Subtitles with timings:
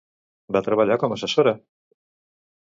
[0.57, 1.55] Va treballar com a assessora?